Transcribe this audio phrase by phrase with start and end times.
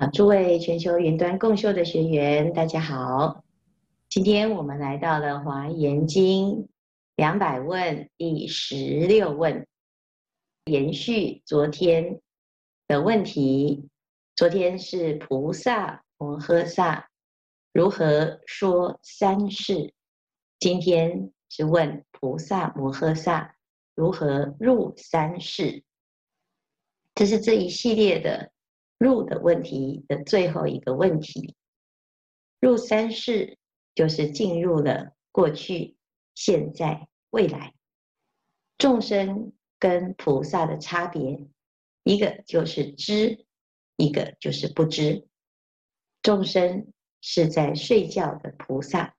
[0.00, 3.44] 啊，诸位全球云端共修的学员，大家好。
[4.08, 6.48] 今天我们来到了《华严经》
[7.16, 9.66] 两百问第十六问，
[10.64, 12.18] 延续昨天
[12.88, 13.90] 的问题。
[14.36, 17.10] 昨天是菩萨摩诃萨
[17.74, 19.92] 如何说三世，
[20.58, 23.54] 今天是问菩萨摩诃萨
[23.94, 25.84] 如何入三世。
[27.14, 28.49] 这是这一系列的。
[29.00, 31.56] 入的问题的最后一个问题，
[32.60, 33.56] 入三世
[33.94, 35.96] 就是进入了过去、
[36.34, 37.72] 现在、未来。
[38.76, 41.48] 众生跟菩萨的差别，
[42.04, 43.46] 一个就是知，
[43.96, 45.26] 一个就是不知。
[46.20, 49.16] 众生是在睡觉的菩萨，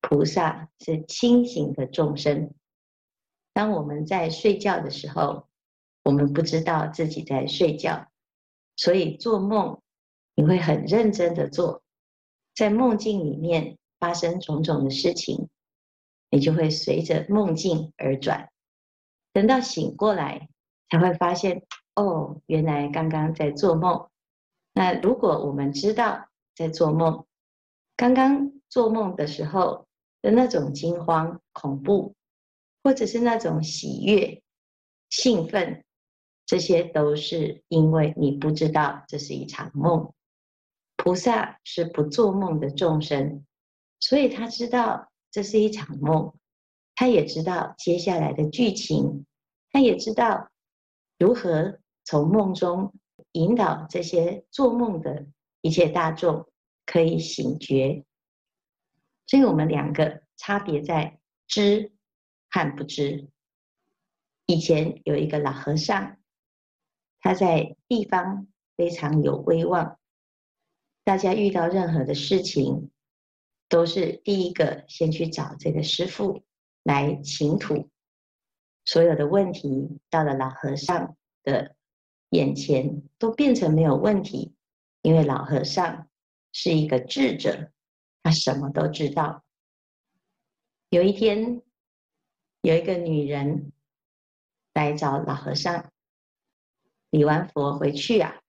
[0.00, 2.54] 菩萨是清醒的众生。
[3.52, 5.48] 当我们在睡觉的时候，
[6.04, 8.08] 我们不知道自己在睡觉。
[8.76, 9.80] 所以做梦，
[10.34, 11.82] 你会很认真的做，
[12.54, 15.48] 在梦境里面发生种种的事情，
[16.30, 18.50] 你就会随着梦境而转。
[19.32, 20.48] 等到醒过来，
[20.90, 21.62] 才会发现，
[21.94, 24.08] 哦，原来刚刚在做梦。
[24.74, 27.26] 那如果我们知道在做梦，
[27.96, 29.86] 刚刚做梦的时候
[30.20, 32.14] 的那种惊慌、恐怖，
[32.82, 34.42] 或者是那种喜悦、
[35.08, 35.82] 兴奋。
[36.46, 40.12] 这些都是因为你不知道这是一场梦。
[40.94, 43.44] 菩萨是不做梦的众生，
[43.98, 46.32] 所以他知道这是一场梦，
[46.94, 49.26] 他也知道接下来的剧情，
[49.72, 50.48] 他也知道
[51.18, 52.94] 如何从梦中
[53.32, 55.26] 引导这些做梦的
[55.62, 56.48] 一切大众
[56.84, 58.04] 可以醒觉。
[59.26, 61.92] 所以我们两个差别在知
[62.50, 63.28] 和不知。
[64.46, 66.16] 以前有一个老和尚。
[67.26, 68.46] 他在地方
[68.76, 69.98] 非常有威望，
[71.02, 72.92] 大家遇到任何的事情，
[73.68, 76.44] 都是第一个先去找这个师傅
[76.84, 77.90] 来请土。
[78.84, 81.74] 所有的问题到了老和尚的
[82.30, 84.54] 眼前，都变成没有问题，
[85.02, 86.08] 因为老和尚
[86.52, 87.72] 是一个智者，
[88.22, 89.42] 他什么都知道。
[90.90, 91.60] 有一天，
[92.60, 93.72] 有一个女人
[94.74, 95.90] 来找老和尚。
[97.16, 98.42] 礼完佛回去啊，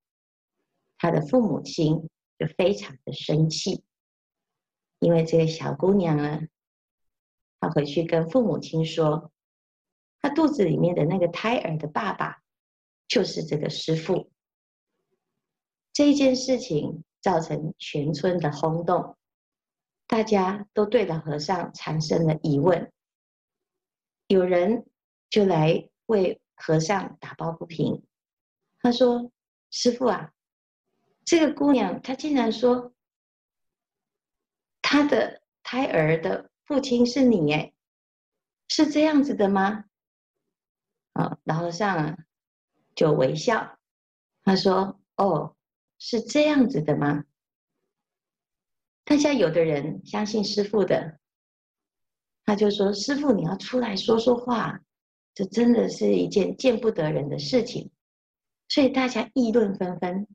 [0.97, 3.85] 他的父母亲就非常的生气，
[4.99, 6.41] 因为这个小姑娘呢，
[7.61, 9.31] 她回去跟父母亲说，
[10.19, 12.43] 她肚子里面的那个胎儿的爸爸
[13.07, 14.29] 就是这个师父。
[15.93, 19.15] 这一件事情造成全村的轰动，
[20.07, 22.91] 大家都对老和尚产生了疑问，
[24.27, 24.85] 有人
[25.29, 28.03] 就来为和尚打抱不平。
[28.87, 29.29] 他说
[29.69, 30.31] ：“师傅啊，
[31.25, 32.93] 这个姑娘她竟然说
[34.81, 37.73] 她的胎儿的父亲是你，哎，
[38.69, 39.83] 是这样子的吗？”
[41.11, 42.17] 啊，老和尚
[42.95, 43.77] 就微笑，
[44.45, 45.57] 他说：“哦，
[45.99, 47.25] 是这样子的吗？”
[49.03, 51.19] 大家有的人相信师傅的，
[52.45, 54.79] 他就说：“师傅，你要出来说说话，
[55.33, 57.91] 这真的是一件见不得人的事情。”
[58.69, 60.27] 所以大家议论纷纷，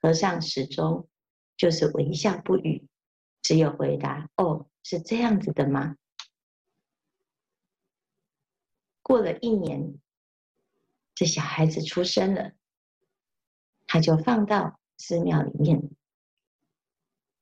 [0.00, 1.08] 和尚始终
[1.56, 2.88] 就是微笑不语，
[3.42, 5.96] 只有回答：“哦，是这样子的吗？”
[9.04, 9.98] 过了一年，
[11.14, 12.52] 这小孩子出生了，
[13.86, 15.90] 他就放到寺庙里面。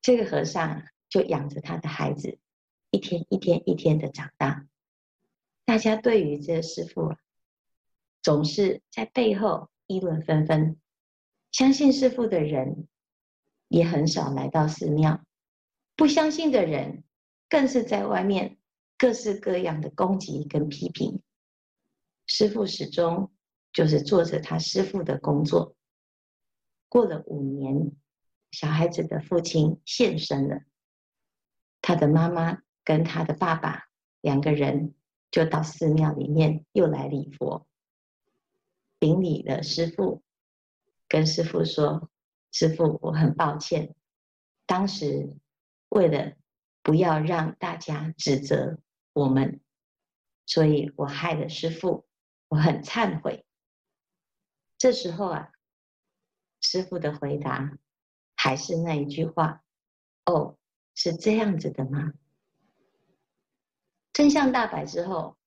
[0.03, 2.39] 这个和尚就养着他的孩子，
[2.91, 4.67] 一天一天一天的长大。
[5.65, 7.15] 大家对于这个师父，
[8.21, 9.71] 总是在背后。
[9.91, 10.81] 议论纷纷，
[11.51, 12.87] 相信师父的人
[13.67, 15.25] 也很少来到寺庙，
[15.97, 17.03] 不相信的人
[17.49, 18.57] 更是在外面
[18.97, 21.21] 各式各样的攻击跟批评。
[22.29, 23.33] 师父始终
[23.73, 25.75] 就是做着他师父的工作。
[26.89, 27.91] 过了五年，
[28.53, 30.61] 小孩子的父亲现身了，
[31.83, 33.89] 他的妈妈跟他的爸爸
[34.21, 34.95] 两个人
[35.33, 37.67] 就到寺庙里面又来礼佛。
[39.01, 40.23] 顶礼的师傅，
[41.09, 42.11] 跟师傅说
[42.53, 43.95] ：“师傅，我很抱歉，
[44.67, 45.35] 当时
[45.89, 46.37] 为了
[46.83, 48.79] 不要让大家指责
[49.15, 49.63] 我们，
[50.45, 52.07] 所以我害了师傅，
[52.49, 53.47] 我很忏悔。”
[54.77, 55.51] 这时候啊，
[56.61, 57.79] 师傅的回答
[58.37, 59.65] 还是那一句话
[60.27, 60.59] ：“哦，
[60.95, 62.13] 是这样子的吗？”
[64.13, 65.39] 真相大白之后，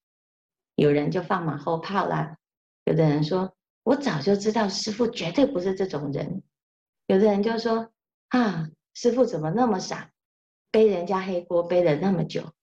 [0.74, 2.40] 有人就放马后炮啦。
[2.86, 6.44] 有的人说：“我早就知道师傅绝对不是这种人，
[7.08, 7.92] 有的人就说
[8.30, 10.12] 啊，师傅怎么那么傻，
[10.72, 12.54] 背人家黑锅背了那么久，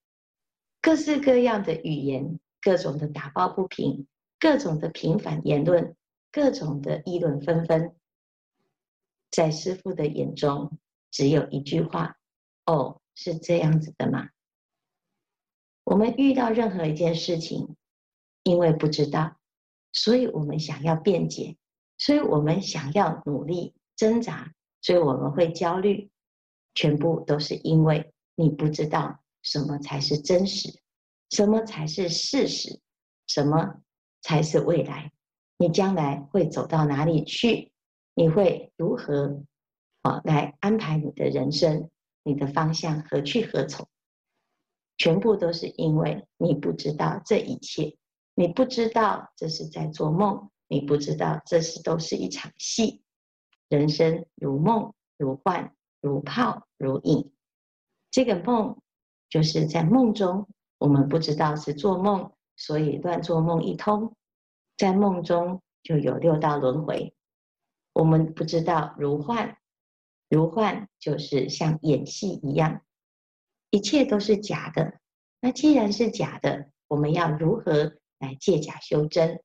[0.83, 4.07] 各式各样的语言，各种的打抱不平，
[4.39, 5.97] 各种的平反言论，
[6.31, 7.97] 各种的议论纷纷，
[9.31, 10.79] 在师傅的眼中，
[11.11, 12.17] 只有一句话：
[12.67, 14.29] 哦，是这样子的吗？
[15.85, 17.75] 我们遇到任何一件事情，
[18.45, 19.40] 因为不知道，
[19.93, 21.57] 所以我们想要辩解，
[21.99, 23.75] 所以我们想要努力。
[23.97, 26.11] 挣扎，所以我们会焦虑，
[26.75, 30.81] 全部都是因为你不知道什么才是真实，
[31.29, 32.81] 什么才是事实，
[33.27, 33.83] 什么
[34.23, 35.13] 才是未来，
[35.59, 37.73] 你将来会走到哪里去？
[38.15, 39.45] 你会如何
[40.01, 41.91] 啊来安排你的人生？
[42.23, 43.87] 你的方向何去何从？
[44.97, 47.99] 全部都是因为你不知道这一切，
[48.41, 53.03] 你不知道这是在做梦，你不知道这是都是一场戏。
[53.69, 57.31] 人生如梦如幻如泡如影，
[58.11, 58.81] 这个梦
[59.29, 60.49] 就是在梦中，
[60.79, 64.17] 我们不知道是做梦，所以乱做梦一通，
[64.79, 67.15] 在梦中就有六道轮回。
[67.93, 69.59] 我们不知道如幻，
[70.31, 72.81] 如幻就是像演戏一样，
[73.69, 74.99] 一切都是假的。
[75.43, 79.43] 那既然是假的，我们要如何来借假修真？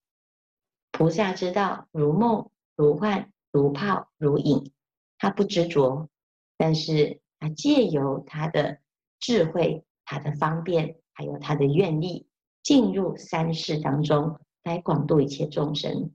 [0.92, 3.32] 菩萨知道如梦如幻。
[3.52, 4.74] 如泡如影，
[5.18, 6.10] 他不执着，
[6.58, 8.80] 但是他借由他的
[9.18, 12.28] 智慧、他的方便，还有他的愿力，
[12.64, 16.12] 进入三世当中来广度一切众生。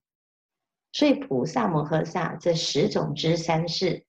[0.93, 4.05] 所以菩萨摩诃萨这十种之三世，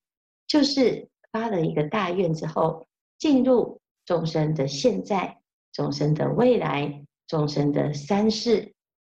[0.46, 2.86] 就是发了一个大愿之后，
[3.18, 5.40] 进入众生的现在、
[5.72, 8.74] 众生的未来、众生的三世，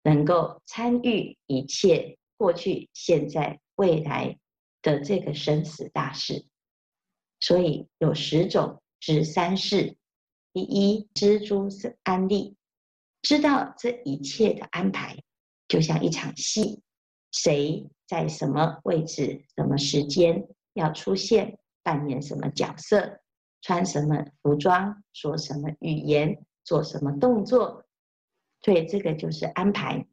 [0.04, 3.62] 能够参与一切过去、现在。
[3.78, 4.38] 未来
[4.84, 6.46] 的这个生死大事，
[7.40, 9.98] 所以有十种知三世。
[10.54, 12.56] 第一，知诸是安立，
[13.24, 15.18] 知道这一切的安排，
[15.68, 16.84] 就像一场戏，
[17.32, 23.20] 谁在什么位置、什么时间要出现，扮演什么角色，
[23.62, 27.84] 穿什么服装，说什么语言，做什么动作，
[28.62, 30.06] 所以这个就是安排。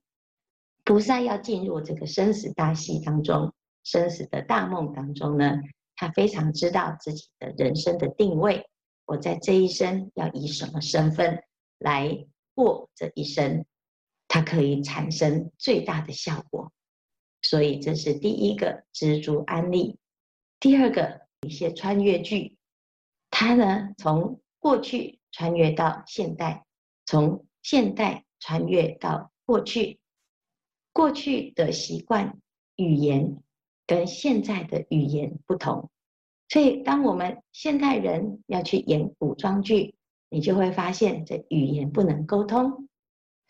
[0.85, 3.53] 菩萨要进入这个生死大戏当中。
[3.85, 5.61] 生死的大梦当中呢，
[5.97, 8.69] 他非常知道自己的人生的定位。
[9.06, 11.43] 我在这一生要以什么身份
[11.79, 13.65] 来过这一生，
[14.27, 16.71] 它可以产生最大的效果。
[17.41, 19.99] 所以这是第一个知诸安利。
[20.61, 22.59] 第二个一些穿越剧，
[23.31, 26.67] 它呢从过去穿越到现代，
[27.06, 29.99] 从现代穿越到过去，
[30.93, 32.38] 过去的习惯
[32.76, 33.43] 语言。
[33.87, 35.88] 跟现在的语言不同，
[36.50, 39.94] 所以当我们现代人要去演古装剧，
[40.29, 42.87] 你就会发现这语言不能沟通。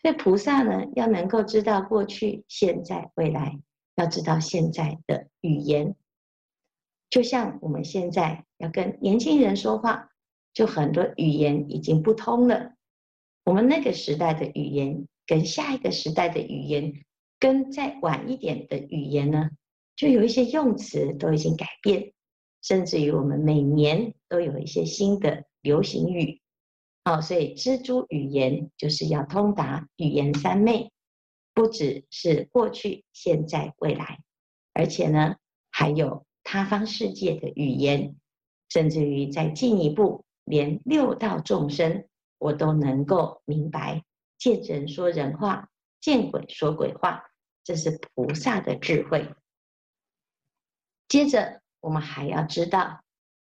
[0.01, 3.59] 所以菩萨呢，要能够知道过去、现在、未来，
[3.97, 5.93] 要知道现在的语言。
[7.09, 10.09] 就像我们现在要跟年轻人说话，
[10.53, 12.75] 就很多语言已经不通了。
[13.43, 17.05] 我们那个时代的语言，跟下一个时代的语言，
[17.39, 19.49] 跟再晚一点的语言呢？
[19.95, 22.13] 就有一些用词都已经改变，
[22.61, 26.39] 甚至于我们每年都有一些新的流行语，
[27.03, 30.91] 哦，所以蜘蛛语言就是要通达语言三昧，
[31.53, 34.19] 不只是过去、现在、未来，
[34.73, 35.35] 而且呢，
[35.69, 38.15] 还有他方世界的语言，
[38.69, 42.05] 甚至于再进一步，连六道众生
[42.39, 44.03] 我都能够明白，
[44.37, 45.69] 见人说人话，
[46.01, 47.23] 见鬼说鬼话，
[47.63, 49.35] 这是菩萨的智慧。
[51.07, 53.03] 接着，我们还要知道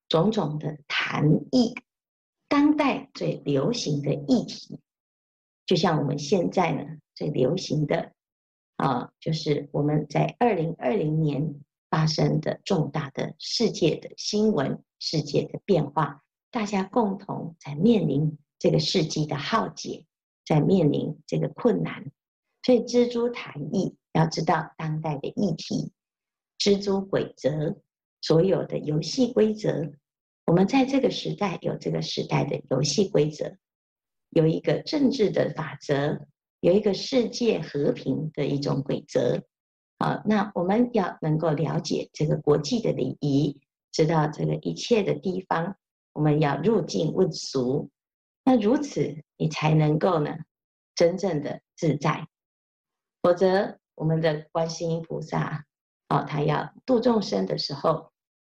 [0.07, 1.75] 种种的谈议，
[2.47, 4.79] 当代最流行的议题，
[5.65, 8.13] 就像我们现在呢最流行的
[8.77, 20.05] 啊，就是我们在二零二零年发生的重大的世界的新闻、世界的变化，大家共同在面临这个世纪的浩劫，
[20.45, 22.11] 在面临这个困难，
[22.63, 25.91] 所以蜘蛛谈议，要知道当代的议题。
[26.57, 27.77] 蜘蛛规则，
[28.21, 29.91] 所有的游戏规则，
[30.45, 33.57] 我们在这个时代有这个时代的游戏规则，
[34.31, 36.25] 有一个政治的法则，
[36.59, 39.43] 有一个世界和平的一种规则。
[39.99, 43.59] 好，那我们要能够了解这个国际的礼仪，
[43.91, 45.75] 知道这个一切的地方，
[46.13, 47.89] 我们要入境问俗。
[48.47, 50.33] 那如此，你才能够呢，
[50.95, 52.25] 真正的自在。
[53.21, 55.65] 否则，我们的观世音菩萨。
[56.07, 58.13] 哦，他要度众生的时候，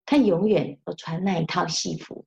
[0.04, 2.26] 他永远都穿那一套戏服，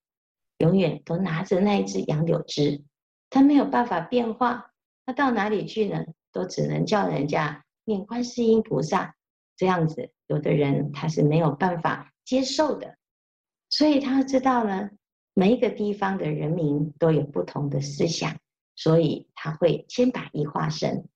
[0.57, 2.83] 永远都拿着那一支杨柳枝，
[3.29, 4.71] 他没有办法变化。
[5.05, 6.03] 他到哪里去呢？
[6.31, 9.15] 都只能叫人家念观世音菩萨
[9.55, 10.11] 这样子。
[10.25, 12.97] 有的人他是没有办法接受的，
[13.69, 14.89] 所以他知道呢，
[15.33, 18.37] 每一个地方的人民都有不同的思想，
[18.75, 21.07] 所以他会千百亿化身。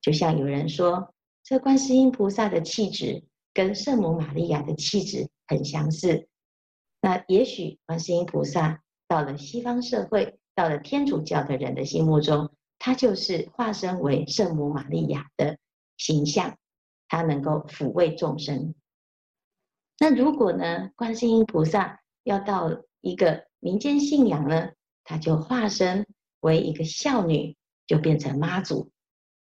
[0.00, 6.28] 就像有人说，这观世音菩萨的气质跟圣母玛利亚的气质很相似。
[7.00, 15.58] 那也许观世音菩萨到了西方社会，到了天主教的人的心目中，他就是化身为圣母玛利亚的
[15.98, 16.56] 形象，
[17.08, 18.74] 他能够抚慰众生。
[19.98, 22.70] 那如果呢，观世音菩萨要到
[23.02, 24.70] 一个民间信仰呢，
[25.04, 26.06] 他就化身
[26.40, 27.56] 为一个孝女，
[27.86, 28.90] 就变成妈祖。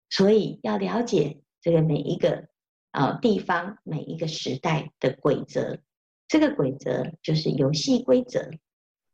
[0.10, 2.48] 所以要了解这个每一个
[2.90, 5.80] 啊地方、每一个时代的规则，
[6.28, 8.50] 这个规则就是游戏规则。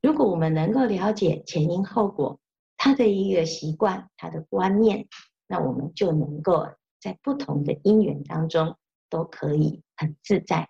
[0.02, 2.40] 如果我们能够了解前因后果，
[2.78, 5.08] 他的一个习惯、他的观念，
[5.48, 6.68] 那我们就能够
[7.02, 8.78] 在不同的因缘当中
[9.10, 10.70] 都可以很自在。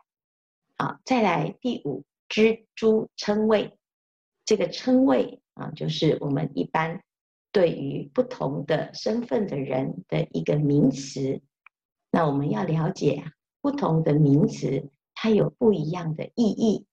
[0.77, 3.77] 好，再来第五，蜘蛛称谓。
[4.45, 7.01] 这个称谓啊，就是我们一般
[7.51, 11.41] 对于不同的身份的人的一个名词。
[12.11, 13.23] 那我们要了解
[13.61, 16.85] 不同的名词，它有不一样的意义。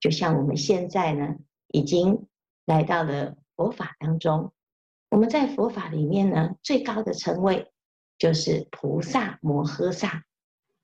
[0.00, 1.36] 就像我们现在呢，
[1.68, 2.26] 已经
[2.64, 4.52] 来到了佛法当中，
[5.10, 7.70] 我们在佛法里面呢，最高的称谓
[8.16, 10.24] 就是菩萨摩诃萨。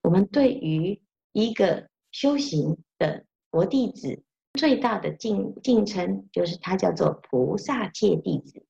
[0.02, 1.02] 我们对于
[1.32, 4.22] 一个修行的佛弟子，
[4.54, 8.66] 最大的敬敬称就是他叫做菩萨戒弟子。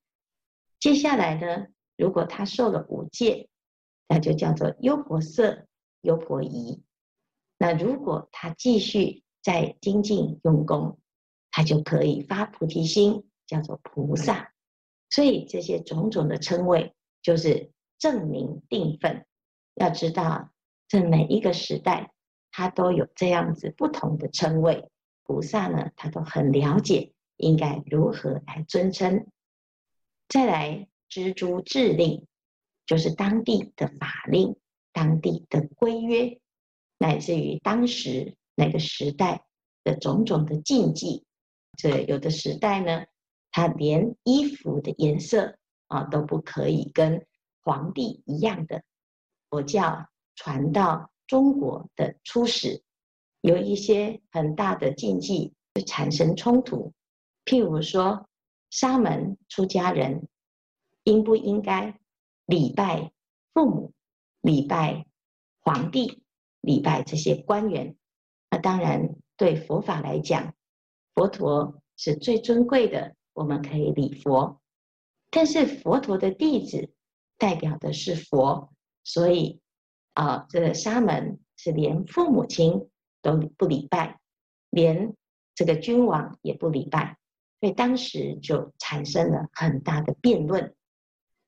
[0.79, 3.49] 接下来呢，如果他受了五戒，
[4.07, 5.67] 那就叫做优婆塞、
[6.01, 6.83] 优婆夷。
[7.57, 10.99] 那如果他继续在精进用功，
[11.51, 13.23] 他就可以发菩提心。
[13.47, 14.51] 叫做菩萨，
[15.09, 19.25] 所以这些种种的称谓就是证明定分。
[19.75, 20.51] 要知道，
[20.89, 22.11] 在每一个时代，
[22.57, 24.89] 他都有这样子不同的称谓。
[25.21, 29.27] 菩萨呢，他都很了解应该如何来尊称。
[30.27, 32.25] 再来，知诸制令，
[32.87, 34.55] 就是当地的法令、
[34.91, 36.39] 当地的规约，
[36.97, 39.45] 乃至于当时那个时代
[39.83, 41.27] 的种种的禁忌。
[41.77, 43.05] 这有的时代呢。
[43.49, 47.25] 他连衣服的颜色啊都不可以跟
[47.63, 48.83] 皇帝一样的。
[49.49, 52.81] 佛教传到中国的初始，
[53.41, 56.93] 有一些很大的禁忌就产生冲突。
[57.45, 58.27] 譬如说，
[58.69, 60.27] 沙门出家人
[61.03, 61.99] 应不应该
[62.45, 63.11] 礼拜
[63.53, 63.93] 父母、
[64.41, 65.05] 礼拜
[65.61, 66.23] 皇帝、
[66.61, 67.95] 礼拜这些官员？
[68.49, 70.53] 那当然，对佛法来讲，
[71.13, 73.15] 佛陀是最尊贵的。
[73.33, 74.59] 我们可以礼佛，
[75.29, 76.89] 但是佛陀的弟子
[77.37, 79.61] 代表的是佛，所以
[80.17, 82.89] 啊，这个沙门是连父母亲
[83.21, 84.19] 都不礼拜，
[84.71, 85.13] 连
[85.53, 87.19] 这个君王也不礼拜，
[87.59, 90.73] 所以当时就产生了很大的辩论。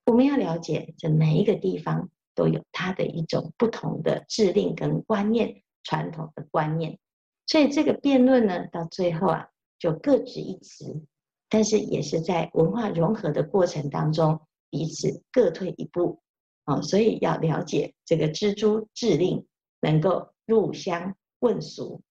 [0.05, 6.99] 我们要了解，这每一个地方都有它的一种不同的制令跟观念、传统的观念，
[7.47, 9.47] 所以这个辩论呢，到最后啊，
[9.79, 11.03] 就各执一词。
[11.49, 16.21] 但是也是在文化融合的过程当中，彼此各退一步，
[16.69, 19.47] 啊，所以要了解这个蜘蛛制令，
[19.81, 22.03] 能够入乡问俗。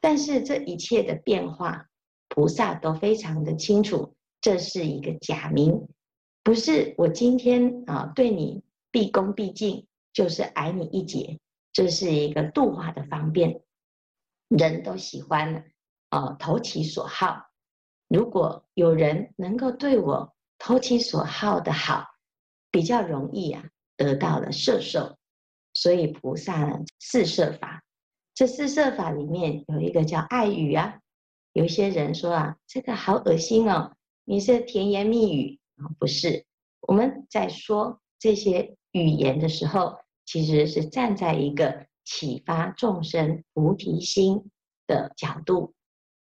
[0.00, 1.88] 但是这一切的变化，
[2.28, 5.88] 菩萨都非常的清楚，这是一个假名，
[6.44, 11.40] 不是我今天啊对你毕恭毕敬，就是矮你一截，
[11.72, 13.62] 这是一个度化的方便。
[14.48, 15.64] 人都喜欢
[16.10, 17.48] 啊投其所好。
[18.06, 22.06] 如果有人能够对我投其所好的好，
[22.76, 23.64] 比较容易啊
[23.96, 25.16] 得到了摄受。
[25.72, 27.82] 所以菩萨呢，四摄法，
[28.34, 30.98] 这四摄法里面有一个叫爱语啊。
[31.54, 35.88] 有些人说啊，这个好恶心哦，你是甜言蜜语啊？
[35.98, 36.44] 不是，
[36.82, 44.50] 我们在说这些语言的时候，其实是站在一个启发众生菩提心
[44.86, 45.72] 的角度。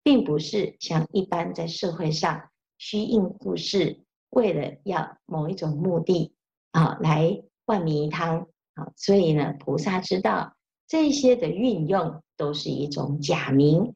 [0.03, 6.33] 并不是像一般在社会上虚应故事，为了要某一种目的
[6.71, 10.55] 啊来灌迷汤啊，所以呢，菩萨知道
[10.87, 13.95] 这些的运用都是一种假名，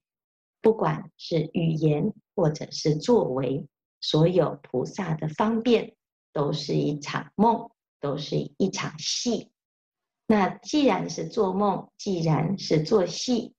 [0.62, 3.68] 不管是语言或者是作为，
[4.00, 5.96] 所有菩萨的方便
[6.32, 9.52] 都是一场梦，都是一场戏。
[10.28, 13.54] 那既然是做梦，既然是做戏。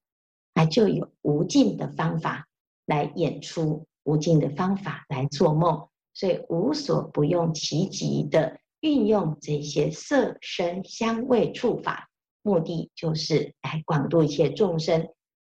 [0.58, 2.48] 那就有无尽的方法
[2.86, 5.86] 来演出，无尽的方法来做梦，
[6.16, 12.08] 所以无所不用其极的运用这些色声香味触法，
[12.40, 15.10] 目的就是来广度一切众生。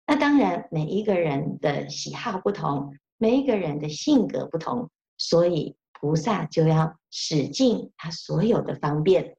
[0.05, 9.37] 那当然，每一个人的喜好不同，每一个人的性格不同，所以菩萨就要使尽他所有的方便。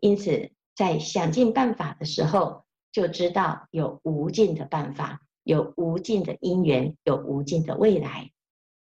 [0.00, 8.30] 因此，在想尽办法的时候，就知道有无尽的办法，有无尽的因缘，有无尽的未来。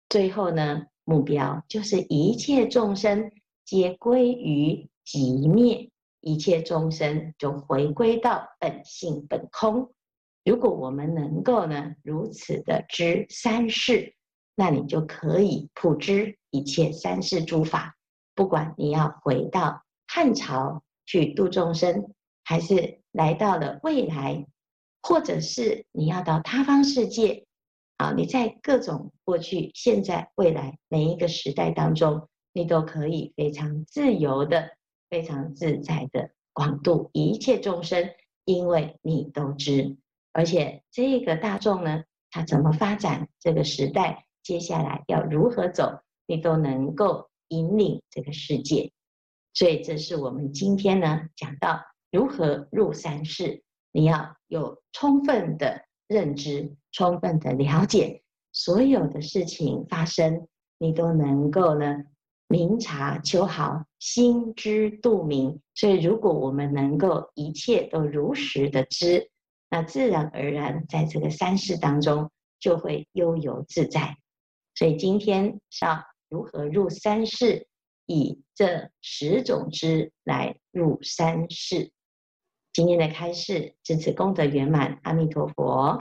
[0.07, 3.31] 最后呢，目标就是一切众生
[3.63, 9.93] 皆归于寂灭，一切众生就回归到本性本空。
[10.43, 14.13] 如果我们能够呢如此的知三世，
[14.55, 17.95] 那你就可以普知一切三世诸法。
[18.33, 24.45] 不管你要回到汉朝去度众生，还是来到了未来，
[25.01, 27.45] 或者是你要到他方世界，
[27.97, 34.71] 啊，你在各种过去、现在、未来每一个时代当中，你都可以非常自由的、
[35.09, 38.09] 非常自在的广度一切众生，
[38.43, 39.95] 因为你都知。
[40.33, 43.29] 而且这个大众呢，他怎么发展？
[43.39, 46.01] 这个时代接下来要如何走？
[46.27, 48.91] 你都能够引领这个世界。
[49.53, 51.79] 所以这是我们今天呢讲到
[52.11, 58.21] 如何入三世，你要有充分的认知、充分的了解，
[58.51, 60.47] 所有的事情发生，
[60.77, 62.03] 你都能够呢
[62.47, 65.59] 明察秋毫、心知肚明。
[65.73, 69.29] 所以如果我们能够一切都如实的知。
[69.67, 74.15] 那自然而然，在这个三世当中就会悠游自在。
[74.75, 77.67] 所以今天上如何入三世，
[78.05, 81.91] 以这十种知来入三世。
[82.75, 85.97] 今天的开示至此功德圆满，阿弥陀佛。